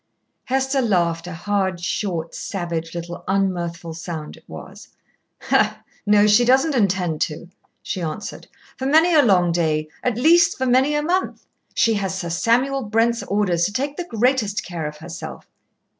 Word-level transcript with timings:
Hester 0.45 0.81
laughed, 0.81 1.27
a 1.27 1.33
hard, 1.35 1.79
short, 1.79 2.33
savage 2.33 2.95
little 2.95 3.23
un 3.27 3.51
mirthful 3.53 3.93
sound 3.93 4.35
it 4.35 4.43
was. 4.49 4.87
"No, 6.07 6.25
she 6.25 6.43
doesn't 6.43 6.73
intend 6.73 7.21
to," 7.21 7.49
she 7.83 8.01
answered, 8.01 8.47
"for 8.77 8.87
many 8.87 9.13
a 9.13 9.21
long 9.21 9.51
day, 9.51 9.89
at 10.01 10.17
least, 10.17 10.57
for 10.57 10.65
many 10.65 10.95
a 10.95 11.03
month. 11.03 11.45
She 11.75 11.93
has 11.93 12.17
Sir 12.17 12.31
Samuel 12.31 12.81
Brent's 12.81 13.21
orders 13.21 13.63
to 13.65 13.73
take 13.73 13.95
the 13.95 14.03
greatest 14.09 14.63
care 14.65 14.87
of 14.87 14.97
herself." 14.97 15.45